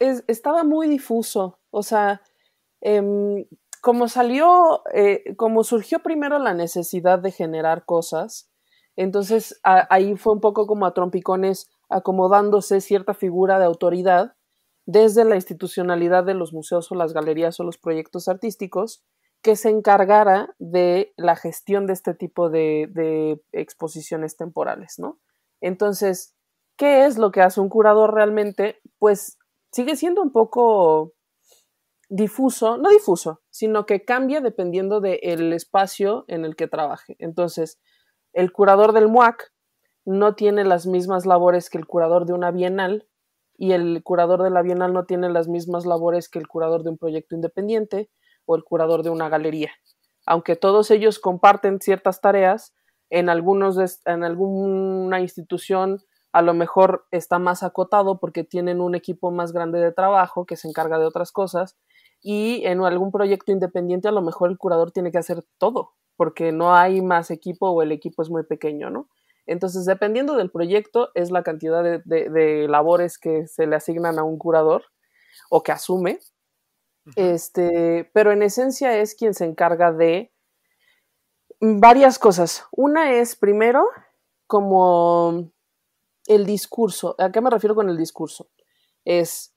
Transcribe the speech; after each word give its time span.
estaba 0.00 0.64
muy 0.64 0.88
difuso. 0.88 1.58
O 1.70 1.82
sea, 1.82 2.22
em, 2.80 3.46
como 3.82 4.08
salió, 4.08 4.82
eh, 4.94 5.36
como 5.36 5.62
surgió 5.64 6.00
primero 6.00 6.38
la 6.38 6.54
necesidad 6.54 7.18
de 7.18 7.30
generar 7.30 7.84
cosas, 7.84 8.50
entonces 8.96 9.60
ahí 9.62 10.16
fue 10.16 10.32
un 10.32 10.40
poco 10.40 10.66
como 10.66 10.86
a 10.86 10.94
trompicones 10.94 11.70
acomodándose 11.88 12.80
cierta 12.80 13.14
figura 13.14 13.58
de 13.58 13.66
autoridad 13.66 14.34
desde 14.86 15.24
la 15.24 15.36
institucionalidad 15.36 16.24
de 16.24 16.34
los 16.34 16.52
museos 16.52 16.90
o 16.90 16.94
las 16.94 17.12
galerías 17.12 17.60
o 17.60 17.64
los 17.64 17.78
proyectos 17.78 18.28
artísticos 18.28 19.04
que 19.42 19.54
se 19.54 19.68
encargara 19.68 20.54
de 20.58 21.12
la 21.16 21.36
gestión 21.36 21.86
de 21.86 21.92
este 21.92 22.14
tipo 22.14 22.48
de, 22.48 22.88
de 22.90 23.40
exposiciones 23.52 24.36
temporales, 24.36 24.98
¿no? 24.98 25.20
Entonces, 25.60 26.34
¿qué 26.76 27.04
es 27.04 27.18
lo 27.18 27.30
que 27.30 27.42
hace 27.42 27.60
un 27.60 27.68
curador 27.68 28.14
realmente? 28.14 28.80
Pues 28.98 29.38
sigue 29.76 29.94
siendo 29.96 30.22
un 30.22 30.32
poco 30.32 31.12
difuso, 32.08 32.78
no 32.78 32.88
difuso, 32.88 33.42
sino 33.50 33.84
que 33.84 34.06
cambia 34.06 34.40
dependiendo 34.40 35.02
del 35.02 35.52
espacio 35.52 36.24
en 36.28 36.46
el 36.46 36.56
que 36.56 36.66
trabaje. 36.66 37.14
Entonces, 37.18 37.78
el 38.32 38.52
curador 38.52 38.94
del 38.94 39.08
MUAC 39.08 39.52
no 40.06 40.34
tiene 40.34 40.64
las 40.64 40.86
mismas 40.86 41.26
labores 41.26 41.68
que 41.68 41.76
el 41.76 41.86
curador 41.86 42.24
de 42.24 42.32
una 42.32 42.52
bienal 42.52 43.06
y 43.58 43.72
el 43.72 44.02
curador 44.02 44.42
de 44.42 44.48
la 44.48 44.62
bienal 44.62 44.94
no 44.94 45.04
tiene 45.04 45.28
las 45.28 45.46
mismas 45.46 45.84
labores 45.84 46.30
que 46.30 46.38
el 46.38 46.48
curador 46.48 46.82
de 46.82 46.90
un 46.90 46.96
proyecto 46.96 47.34
independiente 47.34 48.08
o 48.46 48.56
el 48.56 48.64
curador 48.64 49.02
de 49.02 49.10
una 49.10 49.28
galería. 49.28 49.72
Aunque 50.24 50.56
todos 50.56 50.90
ellos 50.90 51.18
comparten 51.18 51.80
ciertas 51.82 52.22
tareas, 52.22 52.74
en, 53.10 53.28
algunos 53.28 53.76
en 54.06 54.24
alguna 54.24 55.20
institución 55.20 56.00
a 56.36 56.42
lo 56.42 56.52
mejor 56.52 57.06
está 57.12 57.38
más 57.38 57.62
acotado 57.62 58.20
porque 58.20 58.44
tienen 58.44 58.82
un 58.82 58.94
equipo 58.94 59.30
más 59.30 59.52
grande 59.52 59.78
de 59.80 59.90
trabajo 59.90 60.44
que 60.44 60.56
se 60.56 60.68
encarga 60.68 60.98
de 60.98 61.06
otras 61.06 61.32
cosas 61.32 61.78
y 62.20 62.62
en 62.66 62.82
algún 62.82 63.10
proyecto 63.10 63.52
independiente 63.52 64.08
a 64.08 64.12
lo 64.12 64.20
mejor 64.20 64.50
el 64.50 64.58
curador 64.58 64.92
tiene 64.92 65.10
que 65.10 65.16
hacer 65.16 65.46
todo 65.56 65.94
porque 66.14 66.52
no 66.52 66.74
hay 66.74 67.00
más 67.00 67.30
equipo 67.30 67.70
o 67.70 67.80
el 67.80 67.90
equipo 67.90 68.20
es 68.20 68.28
muy 68.28 68.42
pequeño, 68.42 68.90
¿no? 68.90 69.08
Entonces, 69.46 69.86
dependiendo 69.86 70.36
del 70.36 70.50
proyecto, 70.50 71.10
es 71.14 71.30
la 71.30 71.42
cantidad 71.42 71.82
de, 71.82 72.66
labores 72.68 73.16
que 73.16 73.46
se 73.46 73.66
le 73.66 73.76
asignan 73.76 74.18
a 74.18 74.24
un 74.24 74.36
curador 74.36 74.84
o 75.48 75.62
que 75.62 75.72
asume. 75.72 76.18
Este, 77.14 78.10
pero 78.12 78.32
en 78.32 78.42
esencia 78.42 78.98
es 78.98 79.14
quien 79.14 79.32
se 79.32 79.44
encarga 79.46 79.92
de 79.92 80.32
varias 81.60 82.18
cosas. 82.18 82.66
Una 82.72 83.12
es, 83.12 83.36
primero, 83.36 83.86
como 84.46 85.52
el 86.28 86.46
discurso. 86.46 87.14
¿A 87.18 87.30
qué 87.30 87.40
me 87.40 87.50
refiero 87.50 87.74
con 87.74 87.88
el 87.88 87.96
discurso? 87.96 88.50
Es, 89.04 89.54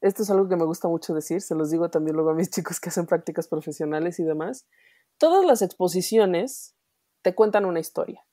esto 0.00 0.22
es 0.22 0.30
algo 0.30 0.48
que 0.48 0.56
me 0.56 0.64
gusta 0.64 0.88
mucho 0.88 1.14
decir, 1.14 1.40
se 1.40 1.54
los 1.54 1.70
digo 1.70 1.90
también 1.90 2.16
luego 2.16 2.30
a 2.30 2.34
mis 2.34 2.50
chicos 2.50 2.80
que 2.80 2.90
hacen 2.90 3.06
prácticas 3.06 3.48
profesionales 3.48 4.18
y 4.18 4.24
demás. 4.24 4.66
Todas 5.18 5.44
las 5.44 5.62
exposiciones 5.62 6.74
te 7.22 7.34
cuentan 7.34 7.64
una 7.64 7.80
historia 7.80 8.24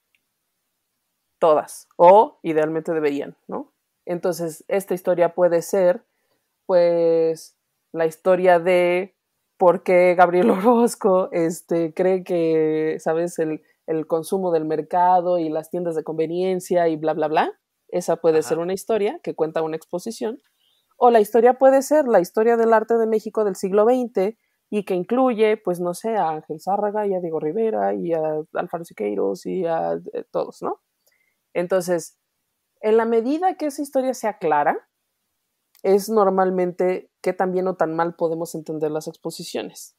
todas, 1.40 1.88
o 1.98 2.40
idealmente 2.44 2.94
deberían, 2.94 3.38
¿no? 3.48 3.73
Entonces, 4.06 4.64
esta 4.68 4.94
historia 4.94 5.36
puede 5.36 5.62
ser, 5.62 6.03
pues, 6.66 7.58
la 7.92 8.06
historia 8.06 8.59
de 8.59 9.16
por 9.58 9.84
qué 9.84 10.16
Gabriel 10.16 10.50
Orozco 10.52 11.30
este, 11.31 11.94
cree 11.94 12.23
que, 12.23 12.98
¿sabes?, 13.00 13.40
el, 13.40 13.64
consumo 14.07 14.52
del 14.52 14.66
mercado 14.66 15.39
y 15.39 15.49
las 15.49 15.69
tiendas 15.69 15.95
de 15.95 16.03
conveniencia 16.03 16.88
y 16.88 16.95
bla, 16.97 17.13
bla, 17.13 17.27
bla. 17.27 17.59
Esa 17.88 18.17
puede 18.17 18.44
ser 18.44 18.59
una 18.59 18.73
historia 18.73 19.19
que 19.23 19.33
cuenta 19.33 19.61
una 19.61 19.77
exposición. 19.77 20.39
O 20.97 21.09
la 21.09 21.21
historia 21.21 21.57
puede 21.57 21.81
ser 21.81 22.07
la 22.07 22.19
historia 22.19 22.57
del 22.57 22.73
arte 22.73 22.97
de 22.97 23.07
México 23.07 23.45
del 23.45 23.55
siglo 23.55 23.85
XX 23.85 24.35
y 24.69 24.83
que 24.83 24.95
incluye, 24.95 25.57
pues, 25.57 25.79
no 25.79 25.94
sé, 25.94 26.16
a 26.17 26.29
Ángel 26.29 26.59
Zárraga 26.59 27.07
y 27.07 27.13
a 27.13 27.21
Diego 27.21 27.39
Rivera 27.39 27.94
y 27.94 28.13
a 28.13 28.41
Alfaro 28.53 28.83
Siqueiros 28.83 29.45
y 29.45 29.66
a 29.66 29.94
eh, 29.94 30.25
todos, 30.31 30.62
¿no? 30.62 30.81
Entonces, 31.53 32.19
en 32.81 32.97
la 32.97 33.06
medida 33.06 33.56
que 33.56 33.67
esa 33.67 33.81
historia 33.81 34.13
sea 34.13 34.38
clara, 34.38 34.88
es 35.83 36.09
normalmente 36.09 37.12
que 37.22 37.33
tan 37.33 37.51
bien 37.51 37.67
o 37.67 37.75
tan 37.75 37.95
mal 37.95 38.16
podemos 38.16 38.56
entender 38.56 38.91
las 38.91 39.07
exposiciones. 39.07 39.95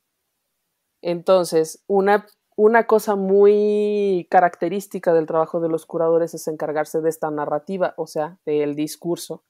Entonces, 1.00 1.84
una, 1.86 2.26
una 2.58 2.88
cosa 2.88 3.14
muy 3.14 4.26
característica 4.32 5.14
del 5.14 5.26
trabajo 5.26 5.60
de 5.60 5.68
los 5.68 5.86
curadores 5.86 6.34
es 6.34 6.48
encargarse 6.48 7.00
de 7.00 7.08
esta 7.08 7.30
narrativa, 7.30 7.94
o 7.96 8.08
sea, 8.08 8.40
del 8.44 8.74
discurso 8.74 9.44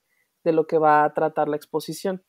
de 0.44 0.52
lo 0.52 0.66
que 0.66 0.76
va 0.76 1.04
a 1.04 1.14
tratar 1.14 1.48
la 1.48 1.56
exposición. 1.56 2.22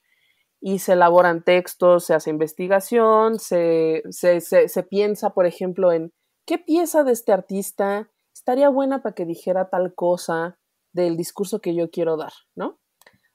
Y 0.61 0.79
se 0.79 0.93
elaboran 0.93 1.43
textos, 1.43 2.05
se 2.05 2.13
hace 2.13 2.29
investigación, 2.29 3.39
se, 3.39 4.03
se, 4.09 4.39
se 4.39 4.83
piensa, 4.83 5.31
por 5.31 5.45
ejemplo, 5.45 5.91
en 5.91 6.13
qué 6.45 6.57
pieza 6.57 7.03
de 7.03 7.11
este 7.11 7.33
artista 7.33 8.09
estaría 8.33 8.69
buena 8.69 9.03
para 9.03 9.15
que 9.15 9.25
dijera 9.25 9.69
tal 9.69 9.93
cosa 9.93 10.59
del 10.93 11.17
discurso 11.17 11.59
que 11.59 11.75
yo 11.75 11.91
quiero 11.91 12.15
dar, 12.15 12.31
¿no? 12.55 12.79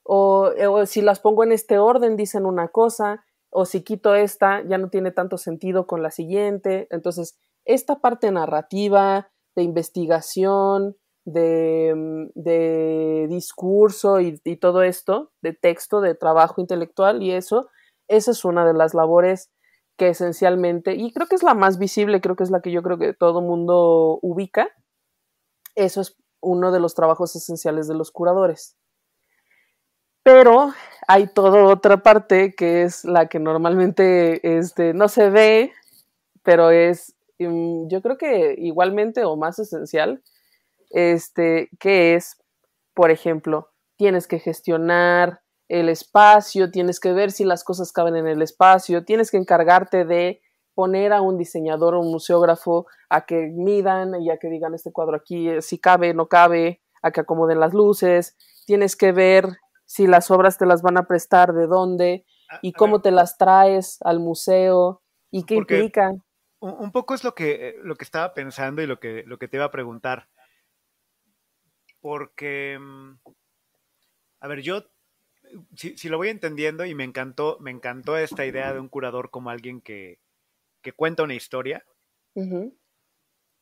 O, 0.02 0.50
o, 0.70 0.86
si 0.86 1.02
las 1.02 1.20
pongo 1.20 1.44
en 1.44 1.52
este 1.52 1.78
orden, 1.78 2.16
dicen 2.16 2.46
una 2.46 2.68
cosa, 2.68 3.22
o 3.54 3.66
si 3.66 3.84
quito 3.84 4.16
esta, 4.16 4.62
ya 4.66 4.78
no 4.78 4.90
tiene 4.90 5.12
tanto 5.12 5.38
sentido 5.38 5.86
con 5.86 6.02
la 6.02 6.10
siguiente. 6.10 6.88
Entonces, 6.90 7.38
esta 7.64 8.00
parte 8.00 8.30
narrativa, 8.32 9.30
de 9.54 9.62
investigación, 9.62 10.96
de, 11.24 11.94
mm, 11.94 12.26
de 12.34 13.26
discurso 13.30 14.20
y, 14.20 14.40
y, 14.44 14.56
todo 14.56 14.82
esto, 14.82 15.30
de 15.40 15.52
texto, 15.52 16.00
de 16.00 16.16
trabajo 16.16 16.60
intelectual 16.60 17.22
y 17.22 17.30
eso, 17.30 17.68
esa 18.08 18.32
es 18.32 18.44
una 18.44 18.66
de 18.66 18.74
las 18.74 18.92
labores 18.92 19.50
que 19.96 20.08
esencialmente, 20.08 20.96
y 20.96 21.12
creo 21.12 21.28
que 21.28 21.36
es 21.36 21.44
la 21.44 21.54
más 21.54 21.78
visible, 21.78 22.20
creo 22.20 22.34
que 22.34 22.42
es 22.42 22.50
la 22.50 22.60
que 22.60 22.72
yo 22.72 22.82
creo 22.82 22.98
que 22.98 23.14
todo 23.14 23.40
mundo 23.40 24.18
ubica, 24.20 24.68
eso 25.76 26.00
es 26.00 26.16
uno 26.42 26.72
de 26.72 26.80
los 26.80 26.94
trabajos 26.94 27.36
esenciales 27.36 27.86
de 27.86 27.94
los 27.94 28.10
curadores. 28.10 28.76
Pero 30.24 30.72
hay 31.06 31.26
toda 31.26 31.64
otra 31.64 32.02
parte 32.02 32.54
que 32.54 32.82
es 32.82 33.04
la 33.04 33.26
que 33.26 33.38
normalmente 33.38 34.56
este, 34.56 34.94
no 34.94 35.08
se 35.08 35.28
ve, 35.28 35.72
pero 36.42 36.70
es, 36.70 37.14
mm, 37.38 37.88
yo 37.88 38.00
creo 38.00 38.16
que 38.16 38.54
igualmente 38.58 39.24
o 39.24 39.36
más 39.36 39.58
esencial, 39.58 40.22
este, 40.90 41.68
que 41.78 42.14
es, 42.14 42.38
por 42.94 43.10
ejemplo, 43.10 43.70
tienes 43.96 44.26
que 44.26 44.38
gestionar 44.38 45.42
el 45.68 45.90
espacio, 45.90 46.70
tienes 46.70 47.00
que 47.00 47.12
ver 47.12 47.30
si 47.30 47.44
las 47.44 47.62
cosas 47.62 47.92
caben 47.92 48.16
en 48.16 48.26
el 48.26 48.40
espacio, 48.40 49.04
tienes 49.04 49.30
que 49.30 49.36
encargarte 49.36 50.06
de 50.06 50.40
poner 50.74 51.12
a 51.12 51.20
un 51.20 51.36
diseñador 51.36 51.94
o 51.94 52.00
un 52.00 52.10
museógrafo 52.10 52.86
a 53.10 53.26
que 53.26 53.48
midan 53.54 54.20
y 54.22 54.30
a 54.30 54.38
que 54.38 54.48
digan 54.48 54.74
este 54.74 54.90
cuadro 54.90 55.16
aquí 55.16 55.50
eh, 55.50 55.60
si 55.60 55.78
cabe, 55.78 56.14
no 56.14 56.28
cabe, 56.28 56.80
a 57.02 57.10
que 57.10 57.20
acomoden 57.20 57.60
las 57.60 57.74
luces, 57.74 58.36
tienes 58.64 58.96
que 58.96 59.12
ver 59.12 59.58
si 59.86 60.06
las 60.06 60.30
obras 60.30 60.58
te 60.58 60.66
las 60.66 60.82
van 60.82 60.96
a 60.96 61.06
prestar, 61.06 61.52
de 61.52 61.66
dónde 61.66 62.24
y 62.62 62.72
cómo 62.72 63.00
te 63.00 63.10
las 63.10 63.36
traes 63.36 63.98
al 64.02 64.20
museo 64.20 65.02
y 65.30 65.44
qué 65.44 65.56
implica. 65.56 66.12
Un 66.60 66.92
poco 66.92 67.14
es 67.14 67.24
lo 67.24 67.34
que, 67.34 67.68
eh, 67.68 67.76
lo 67.82 67.94
que 67.96 68.04
estaba 68.04 68.32
pensando 68.32 68.80
y 68.80 68.86
lo 68.86 68.98
que, 68.98 69.22
lo 69.26 69.38
que 69.38 69.48
te 69.48 69.58
iba 69.58 69.66
a 69.66 69.70
preguntar. 69.70 70.30
Porque, 72.00 72.78
mm, 72.80 73.18
a 74.40 74.48
ver, 74.48 74.62
yo, 74.62 74.84
si, 75.76 75.96
si, 75.98 76.08
lo 76.08 76.16
voy 76.16 76.30
entendiendo 76.30 76.86
y 76.86 76.94
me 76.94 77.04
encantó, 77.04 77.58
me 77.60 77.70
encantó 77.70 78.16
esta 78.16 78.46
idea 78.46 78.72
de 78.72 78.80
un 78.80 78.88
curador 78.88 79.30
como 79.30 79.50
alguien 79.50 79.82
que, 79.82 80.20
que 80.84 80.92
cuenta 80.92 81.24
una 81.24 81.34
historia. 81.34 81.84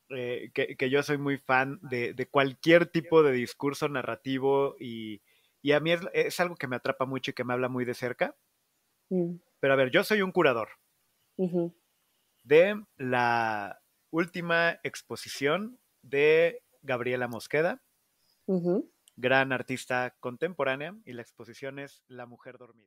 Eh, 0.09 0.51
que, 0.53 0.89
yo 0.89 1.01
soy 1.01 1.17
muy 1.17 1.37
fan 1.37 1.79
de, 1.81 2.27
cualquier 2.29 2.85
tipo 2.85 3.23
de 3.23 3.31
discurso 3.31 3.87
narrativo 3.89 4.75
y, 4.79 5.21
a 5.71 5.79
mí 5.79 5.91
es, 6.13 6.39
algo 6.39 6.55
que 6.55 6.67
me 6.67 6.75
atrapa 6.75 7.05
mucho 7.05 7.31
y 7.31 7.33
que 7.33 7.43
me 7.43 7.53
habla 7.53 7.69
muy 7.69 7.85
de 7.85 7.93
cerca. 7.93 8.35
Mm. 9.09 9.35
Pero 9.59 9.73
a 9.73 9.77
ver, 9.77 9.91
yo 9.91 10.03
soy 10.03 10.21
un 10.21 10.31
curador 10.31 10.69
de 12.43 12.83
la 12.97 13.81
última 14.11 14.79
exposición 14.83 15.79
de 16.01 16.61
Gabriela 16.81 17.27
Mosqueda, 17.27 17.81
gran 19.15 19.51
artista 19.53 20.15
contemporánea, 20.19 20.95
y 21.05 21.13
la 21.13 21.21
exposición 21.21 21.79
es 21.79 22.03
La 22.07 22.25
Mujer 22.25 22.57
Dormida. 22.57 22.81